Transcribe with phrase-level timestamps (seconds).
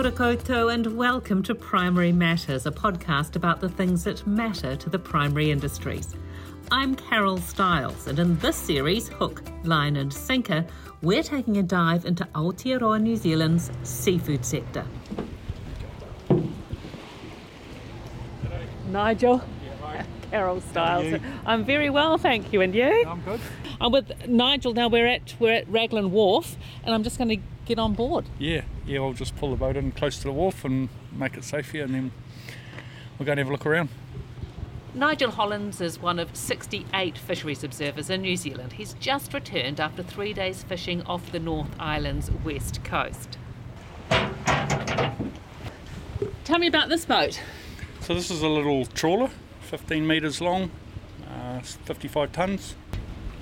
[0.00, 4.88] ora koutou and welcome to Primary Matters, a podcast about the things that matter to
[4.88, 6.14] the primary industries.
[6.70, 10.64] I'm Carol Stiles, and in this series, Hook, Line and Sinker,
[11.02, 14.86] we're taking a dive into Aotearoa New Zealand's seafood sector.
[18.88, 19.42] Nigel.
[20.30, 21.20] Carol Stiles.
[21.44, 22.62] I'm very well, thank you.
[22.62, 23.04] And you?
[23.06, 23.40] I'm good.
[23.82, 24.88] I'm with Nigel now.
[24.88, 27.38] We're at we're at Raglan Wharf, and I'm just going to
[27.70, 28.24] get on board.
[28.38, 28.98] Yeah, yeah.
[28.98, 31.84] I'll just pull the boat in close to the wharf and make it safe here,
[31.84, 32.10] and then
[33.16, 33.90] we'll go and have a look around.
[34.92, 38.72] Nigel Hollands is one of 68 fisheries observers in New Zealand.
[38.72, 43.38] He's just returned after three days fishing off the North Island's west coast.
[46.42, 47.40] Tell me about this boat.
[48.00, 49.30] So this is a little trawler,
[49.60, 50.72] 15 metres long,
[51.32, 52.74] uh, 55 tonnes.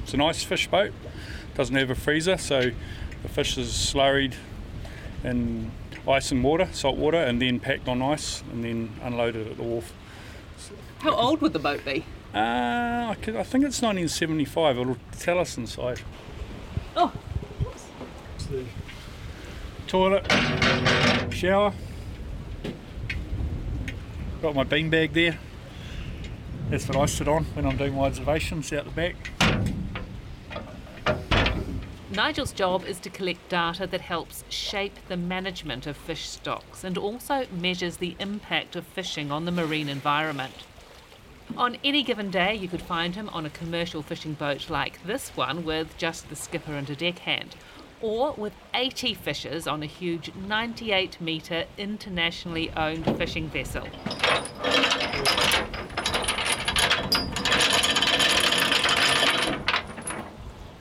[0.02, 0.92] It's a nice fish boat.
[1.54, 2.72] Doesn't have a freezer, so
[3.22, 4.34] the fish is slurried
[5.24, 5.70] in
[6.06, 9.62] ice and water, salt water, and then packed on ice and then unloaded at the
[9.62, 9.92] wharf.
[11.00, 12.04] How old would the boat be?
[12.34, 12.38] Uh,
[13.10, 14.78] I, could, I think it's 1975.
[14.78, 16.00] It'll tell us inside.
[16.96, 17.12] Oh,
[18.34, 18.64] It's the
[19.86, 20.26] toilet,
[21.32, 21.72] shower.
[24.42, 25.38] Got my beanbag there.
[26.70, 29.16] That's what I sit on when I'm doing my observations out the back.
[32.10, 36.96] Nigel's job is to collect data that helps shape the management of fish stocks and
[36.96, 40.54] also measures the impact of fishing on the marine environment.
[41.54, 45.28] On any given day, you could find him on a commercial fishing boat like this
[45.36, 47.56] one with just the skipper and a deckhand,
[48.00, 53.86] or with 80 fishers on a huge 98 metre internationally owned fishing vessel.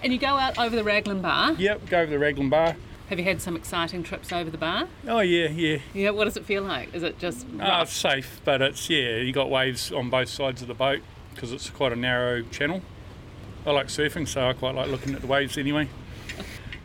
[0.08, 1.52] And you go out over the Raglan Bar.
[1.58, 2.77] Yep, go over the Raglan Bar.
[3.09, 4.88] Have you had some exciting trips over the bar?
[5.05, 5.80] Oh yeah, yeah.
[5.94, 6.95] Yeah, what does it feel like?
[6.95, 7.90] Is it just rough?
[7.90, 9.18] it's safe, but it's yeah.
[9.18, 11.01] You got waves on both sides of the boat
[11.34, 12.84] because it's quite a narrow channel.
[13.66, 15.90] I like surfing, so I quite like looking at the waves anyway.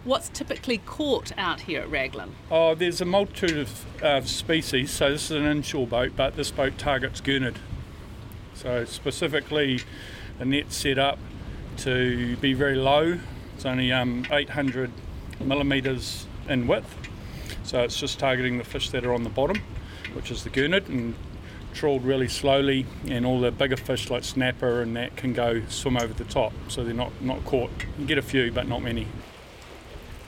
[0.02, 2.34] What's typically caught out here at Raglan?
[2.50, 4.90] Oh, there's a multitude of uh, species.
[4.90, 7.60] So this is an inshore boat, but this boat targets gurnard.
[8.54, 9.78] So specifically,
[10.40, 11.20] a net set up
[11.78, 13.18] to be very low.
[13.56, 14.90] It's only um, 800
[15.40, 16.94] millimeters in width.
[17.64, 19.60] So it's just targeting the fish that are on the bottom,
[20.14, 21.14] which is the gurnard, and
[21.74, 22.86] trawled really slowly.
[23.08, 26.52] And all the bigger fish like snapper and that can go swim over the top,
[26.68, 27.70] so they're not not caught.
[27.98, 29.06] You get a few, but not many.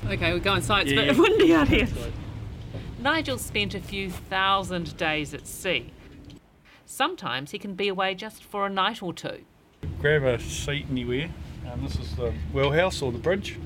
[0.07, 0.87] Okay, we go inside.
[0.89, 1.13] It's a Yeah.
[1.13, 1.89] bit windy out here.
[3.01, 5.91] Nigel spent a few thousand days at sea.
[6.87, 9.45] Sometimes he can be away just for a night or two.
[10.05, 11.31] Grab a seat anywhere.
[11.73, 13.59] Um, this is the wheelhouse or the bridge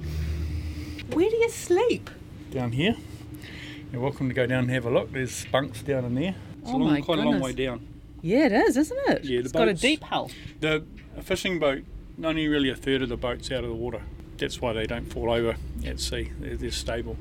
[1.13, 2.09] Where do you sleep?
[2.53, 2.95] down here.
[3.91, 5.11] You're welcome to go down and have a look.
[5.13, 6.37] There's bunks down in there.
[6.63, 7.57] It's Oh a long, my quite a long goodness.
[7.57, 7.89] way down.
[8.23, 9.25] Yeah, it is, isn't it?
[9.25, 10.31] Yeah, the it's got a deep hull.
[10.61, 10.85] The
[11.17, 11.83] a fishing boat,
[12.23, 14.03] only really a third of the boat's out of the water.
[14.37, 16.31] That's why they don't fall over at sea.
[16.39, 17.17] They're, they're stable.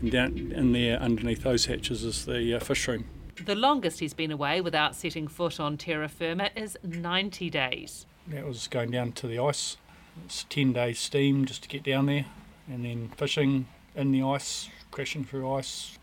[0.00, 3.04] And down in there, underneath those hatches, is the uh, fish room.
[3.44, 8.06] The longest he's been away without setting foot on terra firma is 90 days.
[8.28, 9.76] That was going down to the ice.
[10.24, 12.26] It's 10 days steam just to get down there,
[12.68, 15.98] and then fishing in the ice, crashing through ice,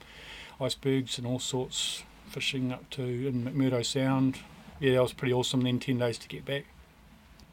[0.59, 4.39] icebergs and all sorts, fishing up to in McMurdo Sound.
[4.79, 5.61] Yeah, that was pretty awesome.
[5.61, 6.65] Then 10 days to get back.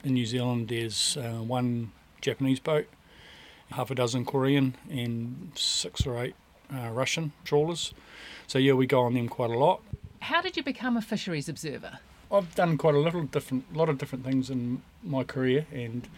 [0.04, 2.86] In New Zealand, there's uh, one Japanese boat,
[3.72, 6.34] half a dozen Korean, and six or eight
[6.72, 7.94] uh, Russian trawlers.
[8.46, 9.80] So yeah, we go on them quite a lot.
[10.20, 11.98] How did you become a fisheries observer?
[12.30, 16.08] I've done quite a little different, lot of different things in my career, and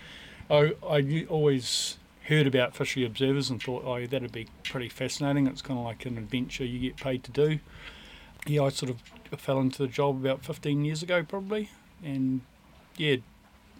[0.50, 5.46] I, I always heard about fishery observers and thought, oh, that'd be pretty fascinating.
[5.46, 7.60] It's kind of like an adventure you get paid to do.
[8.46, 11.70] Yeah, I sort of fell into the job about 15 years ago, probably,
[12.02, 12.40] and
[12.96, 13.16] yeah,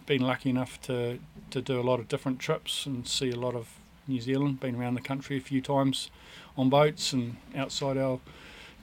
[0.05, 1.19] been lucky enough to
[1.51, 3.69] to do a lot of different trips and see a lot of
[4.07, 4.59] New Zealand.
[4.59, 6.09] Been around the country a few times
[6.57, 8.19] on boats and outside our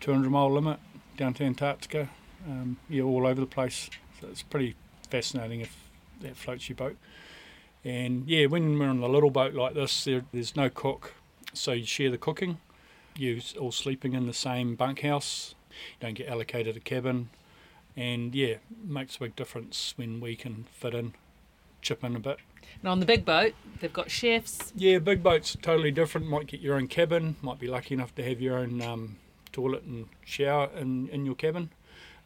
[0.00, 0.78] 200 mile limit
[1.16, 2.08] down to Antarctica
[2.46, 3.90] um, yeah, all over the place.
[4.20, 4.74] So it's pretty
[5.10, 5.76] fascinating if
[6.20, 6.96] that floats your boat.
[7.84, 11.14] And yeah, when we're on a little boat like this, there, there's no cook,
[11.52, 12.58] so you share the cooking.
[13.16, 15.54] You're all sleeping in the same bunkhouse.
[15.70, 17.30] You don't get allocated a cabin,
[17.96, 21.14] and yeah, makes a big difference when we can fit in,
[21.82, 22.38] chip in a bit.
[22.80, 24.72] And on the big boat, they've got chefs.
[24.76, 26.28] Yeah, big boats are totally different.
[26.28, 27.36] Might get your own cabin.
[27.42, 29.16] Might be lucky enough to have your own um,
[29.52, 31.70] toilet and shower in, in your cabin.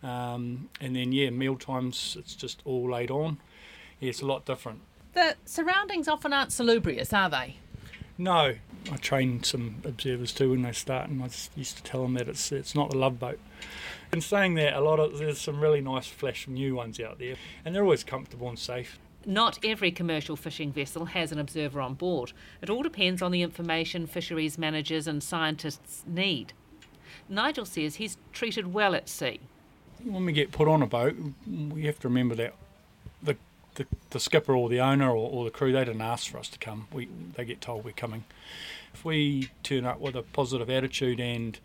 [0.02, 3.38] Um, and then yeah, meal times it's just all laid on.
[4.00, 4.80] Yeah, it's a lot different.
[5.14, 7.56] The surroundings often aren't salubrious, are they?
[8.18, 8.54] No,
[8.90, 12.14] I train some observers too when they start, and I just used to tell them
[12.14, 13.38] that it's it's not the love boat.
[14.10, 17.36] And saying that, a lot of there's some really nice flash new ones out there,
[17.64, 18.98] and they're always comfortable and safe.
[19.24, 22.32] Not every commercial fishing vessel has an observer on board.
[22.60, 26.52] It all depends on the information fisheries managers and scientists need.
[27.28, 29.40] Nigel says he's treated well at sea.
[30.04, 31.16] When we get put on a boat,
[31.46, 32.54] we have to remember that
[33.22, 33.36] the
[33.74, 36.48] the, the skipper or the owner or, or the crew they didn't ask for us
[36.48, 36.88] to come.
[36.92, 38.24] We they get told we're coming.
[38.92, 41.58] If we turn up with a positive attitude and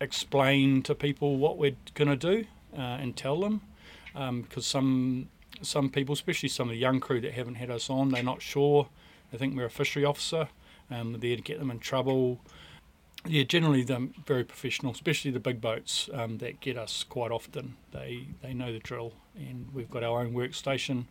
[0.00, 2.46] explain to people what we're going to do
[2.76, 3.62] uh, and tell them,
[4.12, 5.28] because um, some
[5.62, 8.42] some people, especially some of the young crew that haven't had us on, they're not
[8.42, 8.88] sure.
[9.32, 10.48] They think we're a fishery officer.
[10.90, 12.40] Um, to get them in trouble.
[13.26, 17.76] Yeah, generally they're very professional, especially the big boats um, that get us quite often.
[17.92, 21.06] They they know the drill, and we've got our own workstation.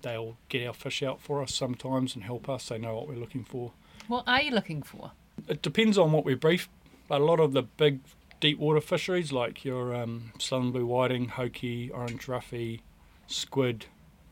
[0.00, 2.68] They'll get our fish out for us sometimes and help us.
[2.68, 3.72] They know what we're looking for.
[4.08, 5.12] What are you looking for?
[5.46, 6.68] It depends on what we brief,
[7.06, 8.00] but a lot of the big
[8.40, 12.80] deep water fisheries like your um, southern blue whiting, hoki, orange roughy,
[13.28, 13.86] squid,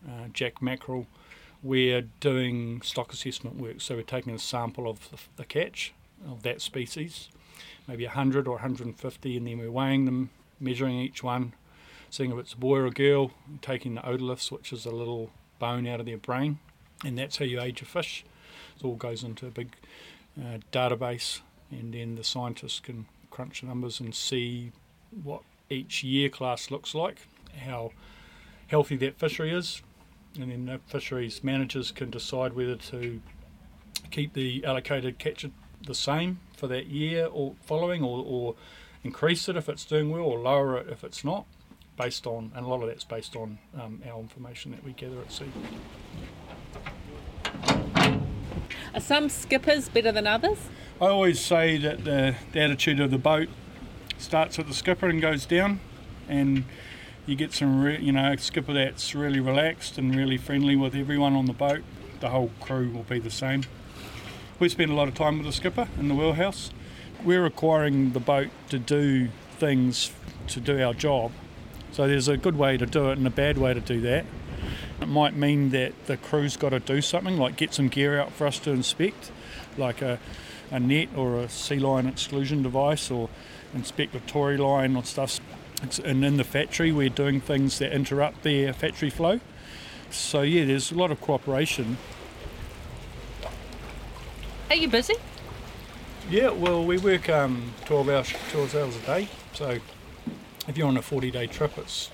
[0.08, 1.06] uh, jack mackerel,
[1.62, 3.80] we're doing stock assessment work.
[3.80, 5.92] So we're taking a sample of the, the catch
[6.28, 7.28] of that species,
[7.86, 11.54] maybe 100 or 150, and then we're weighing them, measuring each one,
[12.10, 13.32] seeing if it's a boy or a girl,
[13.62, 16.58] taking the otoliths, which is a little bone out of their brain,
[17.04, 18.24] and that's how you age a fish.
[18.78, 19.74] It all goes into a big
[20.38, 21.40] uh, database,
[21.70, 24.72] and then the scientists can crunch the numbers and see
[25.22, 27.26] what each year class looks like,
[27.64, 27.92] how
[28.66, 29.82] healthy that fishery is,
[30.38, 33.20] and then the fisheries managers can decide whether to
[34.10, 35.44] keep the allocated catch
[35.86, 38.54] the same for that year or following, or, or
[39.02, 41.46] increase it if it's doing well, or lower it if it's not,
[41.96, 45.18] based on, and a lot of that's based on um, our information that we gather
[45.20, 45.50] at sea.
[48.94, 50.58] Are some skippers better than others?
[51.00, 53.48] I always say that the, the attitude of the boat
[54.18, 55.80] starts with the skipper and goes down,
[56.28, 56.64] and
[57.24, 60.94] you get some, re- you know, a skipper that's really relaxed and really friendly with
[60.94, 61.82] everyone on the boat.
[62.20, 63.64] The whole crew will be the same.
[64.60, 66.70] We spend a lot of time with the skipper in the wheelhouse.
[67.24, 69.28] We're requiring the boat to do
[69.58, 70.12] things
[70.48, 71.32] to do our job.
[71.92, 74.26] So there's a good way to do it and a bad way to do that.
[75.00, 78.32] It might mean that the crew's got to do something, like get some gear out
[78.32, 79.32] for us to inspect,
[79.78, 80.18] like a,
[80.70, 83.30] a net or a sea lion exclusion device, or
[83.72, 85.40] inspect the tori line or stuff
[86.04, 89.40] and in the factory we're doing things that interrupt their factory flow.
[90.10, 91.96] So yeah, there's a lot of cooperation.
[94.70, 95.14] Are you busy?
[96.30, 99.28] Yeah, well we work um, 12 hours 12 hours a day.
[99.52, 99.78] So
[100.68, 102.10] if you're on a 40 day trip, it's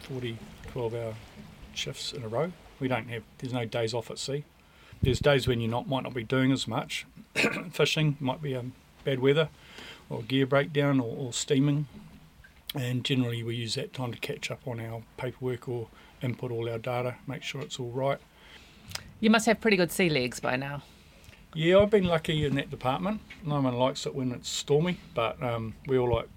[0.00, 0.36] 40
[0.72, 1.14] 12 hour
[1.74, 2.50] shifts in a row.
[2.80, 4.42] We don't have there's no days off at sea.
[5.00, 7.06] There's days when you not might not be doing as much
[7.70, 8.72] fishing, might be um,
[9.04, 9.48] bad weather,
[10.10, 11.86] or gear breakdown, or, or steaming
[12.74, 15.86] and generally we use that time to catch up on our paperwork or
[16.20, 18.18] input all our data, make sure it's all right.
[19.20, 20.82] You must have pretty good sea legs by now.
[21.54, 23.20] Yeah, I've been lucky in that department.
[23.44, 26.28] No one likes it when it's stormy, but um, we all like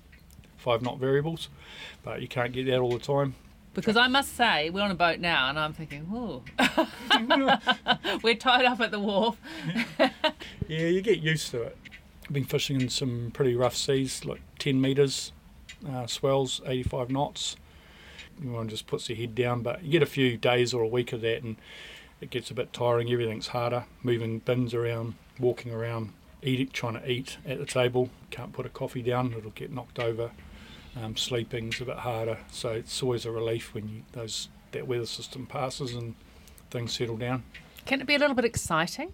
[0.57, 1.49] five knot variables,
[2.03, 3.35] but you can't get that all the time.
[3.73, 6.43] Because I must say, we're on a boat now, and I'm thinking, oh,
[8.23, 9.37] we're tied up at the wharf.
[9.99, 11.77] yeah, you get used to it.
[12.25, 15.31] I've been fishing in some pretty rough seas, like 10 metres,
[15.89, 17.55] uh, swells 85 knots.
[18.39, 21.13] Everyone just puts their head down, but you get a few days or a week
[21.13, 21.57] of that, and
[22.21, 23.11] it gets a bit tiring.
[23.11, 28.09] Everything's harder, moving bins around, walking around, eating, trying to eat at the table.
[28.31, 30.31] Can't put a coffee down; it'll get knocked over.
[31.01, 35.05] Um, sleeping's a bit harder, so it's always a relief when you, those that weather
[35.05, 36.15] system passes and
[36.71, 37.43] things settle down.
[37.85, 39.13] Can it be a little bit exciting?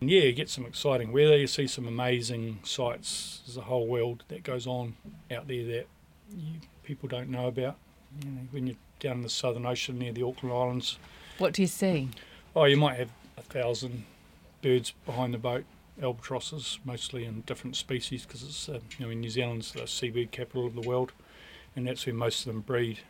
[0.00, 1.36] yeah, you get some exciting weather.
[1.36, 3.42] You see some amazing sights.
[3.46, 4.96] There's a whole world that goes on
[5.30, 5.86] out there that
[6.36, 7.76] you, people don't know about.
[8.22, 10.98] You know, when you're down in the Southern Ocean near the Auckland Islands.
[11.38, 12.10] What do you see?
[12.56, 14.04] Oh, you might have a thousand
[14.62, 15.64] birds behind the boat,
[16.00, 20.64] albatrosses, mostly in different species, because it's uh, you know New Zealand's the seabird capital
[20.64, 21.10] of the world,
[21.74, 23.00] and that's where most of them breed.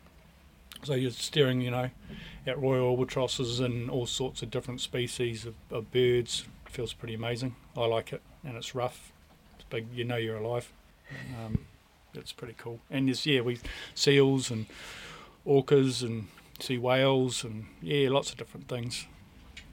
[0.83, 1.91] So you're staring, you know,
[2.47, 6.47] at royal albatrosses and all sorts of different species of, of birds.
[6.67, 7.55] It feels pretty amazing.
[7.77, 9.13] I like it, and it's rough.
[9.57, 9.89] It's big.
[9.93, 10.73] You know you're alive.
[11.39, 11.67] Um,
[12.15, 12.81] it's pretty cool.
[12.91, 13.59] And there's yeah, we
[13.95, 14.65] seals and
[15.47, 16.29] orcas and
[16.61, 19.07] sea whales and yeah, lots of different things.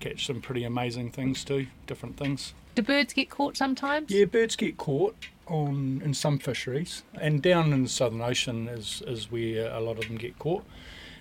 [0.01, 2.53] Catch some pretty amazing things too, different things.
[2.73, 4.09] Do birds get caught sometimes?
[4.09, 5.15] Yeah, birds get caught
[5.45, 9.99] on in some fisheries, and down in the Southern Ocean is is where a lot
[9.99, 10.65] of them get caught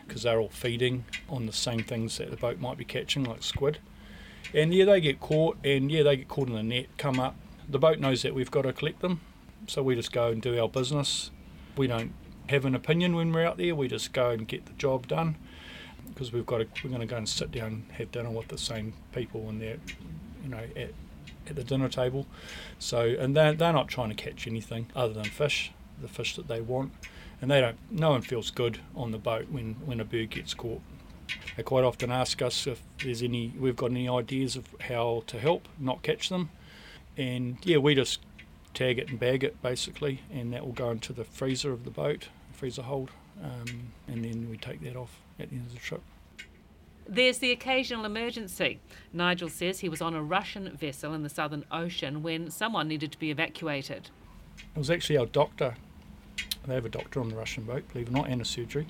[0.06, 3.42] because they're all feeding on the same things that the boat might be catching, like
[3.42, 3.78] squid.
[4.54, 7.36] And yeah, they get caught, and yeah, they get caught in the net, come up,
[7.68, 9.20] the boat knows that we've got to collect them,
[9.66, 11.30] so we just go and do our business.
[11.76, 12.12] We don't
[12.48, 13.74] have an opinion when we're out there.
[13.76, 15.36] We just go and get the job done
[16.12, 18.48] because we've got to, we're going to go and sit down and have dinner with
[18.48, 19.78] the same people when they're
[20.42, 20.90] you know at
[21.48, 22.26] at the dinner table.
[22.78, 26.48] So and they're, they're not trying to catch anything other than fish, the fish that
[26.48, 26.92] they want,
[27.40, 27.78] and they don't.
[27.90, 30.80] No one feels good on the boat when when a bird gets caught.
[31.56, 35.38] They quite often ask us if there's any we've got any ideas of how to
[35.38, 36.50] help not catch them,
[37.16, 38.20] and yeah, we just
[38.74, 41.90] tag it and bag it basically, and that will go into the freezer of the
[41.90, 43.10] boat, freezer hold,
[43.42, 46.02] um, and then we take that off at the end of the trip.
[47.08, 48.78] There's the occasional emergency.
[49.12, 53.10] Nigel says he was on a Russian vessel in the Southern Ocean when someone needed
[53.12, 54.10] to be evacuated.
[54.58, 55.74] It was actually our doctor.
[56.66, 58.86] They have a doctor on the Russian boat, believe it or not, and a surgery.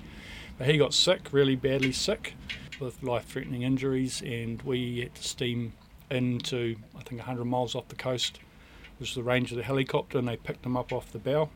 [0.58, 2.34] But he got sick, really badly sick,
[2.78, 5.72] with life threatening injuries, and we had to steam
[6.10, 8.40] into, I think, 100 miles off the coast,
[8.98, 11.48] which was the range of the helicopter, and they picked him up off the bow.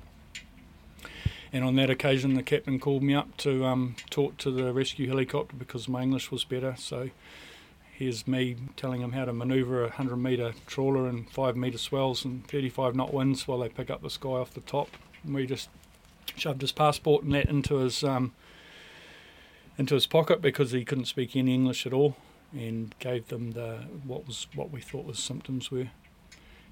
[1.54, 5.06] And on that occasion, the captain called me up to um, talk to the rescue
[5.06, 6.75] helicopter because my English was better.
[6.76, 7.11] So
[7.92, 12.25] here's me telling him how to manoeuvre a 100 metre trawler in 5 metre swells
[12.25, 14.88] and 35 knot winds while they pick up this guy off the top.
[15.23, 15.68] And we just
[16.34, 18.32] shoved his passport and that into his um,
[19.78, 22.16] into his pocket because he couldn't speak any English at all,
[22.52, 25.90] and gave them the what was what we thought was symptoms were.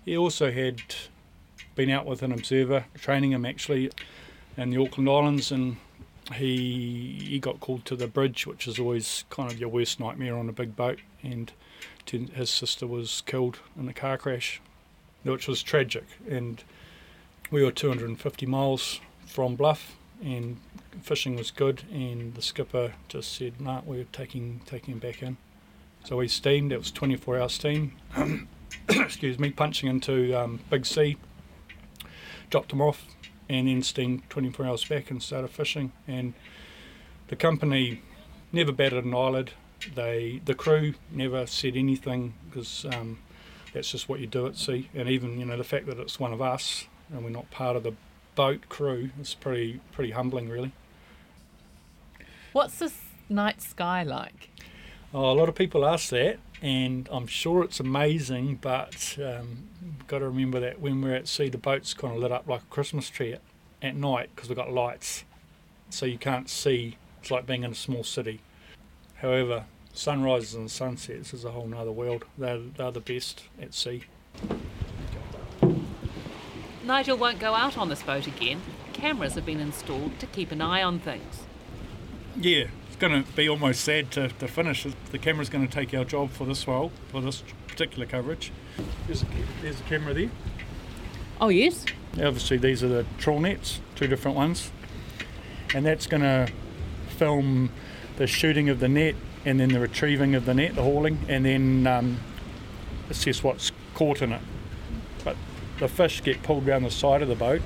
[0.04, 0.80] He also had
[1.76, 3.92] been out with an observer, training him actually
[4.56, 5.76] in the Auckland Islands, and
[6.34, 10.36] he he got called to the bridge, which is always kind of your worst nightmare
[10.36, 11.00] on a big boat.
[11.22, 11.52] And
[12.06, 14.60] his sister was killed in a car crash,
[15.22, 16.04] which was tragic.
[16.28, 16.62] And
[17.50, 20.58] we were 250 miles from Bluff, and
[21.00, 21.84] fishing was good.
[21.92, 25.36] And the skipper just said, "No, nah, we're taking taking him back in."
[26.04, 26.72] So we steamed.
[26.72, 27.96] It was 24 hour steam.
[28.88, 31.16] Excuse me, punching into um, Big Sea.
[32.50, 33.06] Dropped him off
[33.52, 35.92] and then steamed 24 hours back and started fishing.
[36.08, 36.32] And
[37.28, 38.00] the company
[38.50, 39.52] never batted an eyelid.
[39.94, 43.18] They, the crew never said anything because um,
[43.74, 44.88] that's just what you do at sea.
[44.94, 47.76] And even you know the fact that it's one of us and we're not part
[47.76, 47.92] of the
[48.34, 50.72] boat crew is pretty pretty humbling, really.
[52.52, 54.48] What's this night sky like?
[55.12, 59.64] Oh, a lot of people ask that, and I'm sure it's amazing, but um,
[60.06, 62.62] got to remember that when we're at sea, the boat's kind of lit up like
[62.62, 63.40] a Christmas tree at,
[63.82, 65.24] at night because we've got lights,
[65.90, 66.96] so you can't see.
[67.20, 68.40] It's like being in a small city.
[69.16, 72.24] However, sunrises and sunsets is a whole nother world.
[72.38, 74.04] They're, they're the best at sea.
[76.84, 78.60] Nigel won't go out on this boat again.
[78.92, 81.42] Cameras have been installed to keep an eye on things.
[82.36, 82.66] Yeah,
[83.02, 84.86] going to be almost sad to, to finish.
[85.10, 88.52] The camera's going to take our job for this role, for this particular coverage.
[89.08, 89.26] There's a,
[89.60, 90.30] there's a camera there.
[91.40, 91.84] Oh, yes.
[92.12, 94.70] Obviously, these are the trawl nets, two different ones.
[95.74, 96.48] And that's going to
[97.18, 97.70] film
[98.18, 101.44] the shooting of the net and then the retrieving of the net, the hauling, and
[101.44, 102.20] then um,
[103.10, 104.42] assess what's caught in it.
[105.24, 105.36] But
[105.80, 107.62] the fish get pulled around the side of the boat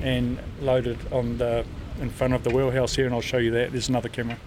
[0.00, 1.64] and loaded on the
[2.00, 3.72] in front of the wheelhouse here, and I'll show you that.
[3.72, 4.38] There's another camera.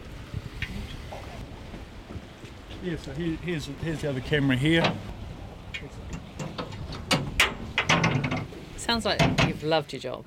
[2.82, 4.94] Yeah, so here, here's, here's the other camera here.
[8.78, 10.26] Sounds like you've loved your job.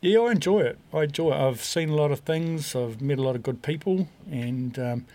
[0.00, 0.78] Yeah, I enjoy it.
[0.92, 1.36] I enjoy it.
[1.36, 2.74] I've seen a lot of things.
[2.74, 5.06] I've met a lot of good people, and um,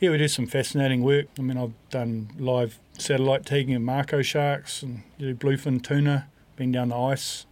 [0.00, 1.26] yeah, we do some fascinating work.
[1.38, 6.26] I mean, I've done live satellite tagging of mako sharks and you know, bluefin tuna,
[6.56, 7.46] been down the ice.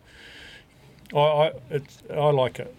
[1.15, 2.75] I I, it's, I like it.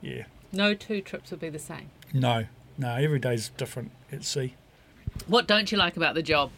[0.00, 0.24] Yeah.
[0.50, 1.90] No two trips would be the same.
[2.12, 2.96] No, no.
[2.96, 4.54] Every day's different at sea.
[5.26, 6.50] What don't you like about the job?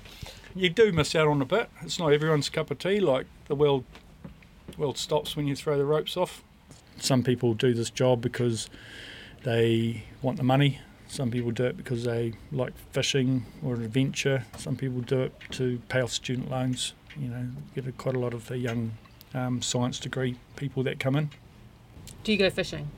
[0.54, 1.68] You do miss out on a bit.
[1.82, 3.00] It's not everyone's cup of tea.
[3.00, 3.84] Like the world,
[4.78, 6.42] world stops when you throw the ropes off.
[6.98, 8.68] Some people do this job because
[9.42, 10.80] they want the money.
[11.08, 14.44] Some people do it because they like fishing or an adventure.
[14.56, 16.94] Some people do it to pay off student loans.
[17.16, 18.92] You know, get a, quite a lot of the young
[19.34, 21.30] um, science degree people that come in.
[22.22, 22.90] Do you go fishing?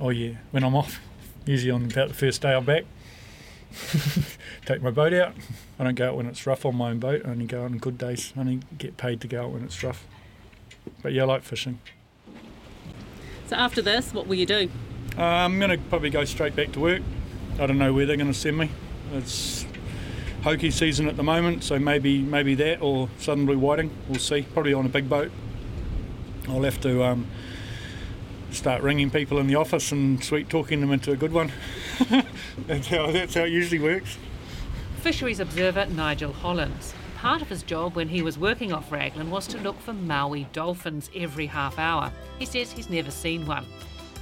[0.00, 1.00] Oh yeah, when I'm off.
[1.46, 2.84] Usually on about the first day I'm back.
[4.66, 5.34] take my boat out.
[5.78, 7.22] I don't go out when it's rough on my own boat.
[7.24, 8.32] I only go out on good days.
[8.36, 10.06] I only get paid to go out when it's rough.
[11.02, 11.78] But yeah, I like fishing.
[13.46, 14.70] So after this, what will you do?
[15.16, 17.02] Uh, I'm going to probably go straight back to work.
[17.58, 18.70] I don't know where they're going to send me.
[19.12, 19.66] It's
[20.42, 23.90] hoki season at the moment, so maybe maybe that or southern blue whiting.
[24.08, 24.42] We'll see.
[24.42, 25.30] Probably on a big boat.
[26.48, 27.26] I'll have to um,
[28.50, 31.52] start ringing people in the office and sweet talking them into a good one.
[32.66, 34.16] that's, how, that's how it usually works.
[35.00, 36.94] Fisheries observer Nigel Hollands.
[37.16, 40.46] part of his job when he was working off Raglan was to look for Maui
[40.52, 42.12] dolphins every half hour.
[42.38, 43.64] He says he's never seen one.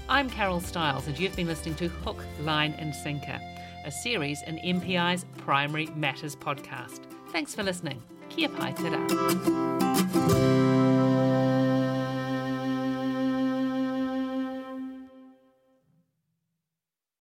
[0.09, 3.41] I'm Carol Stiles, and you've been listening to Hook, Line and Sinker,
[3.85, 7.01] a series in MPI's Primary Matters podcast.
[7.31, 8.01] Thanks for listening.
[8.29, 10.52] Kia pai te.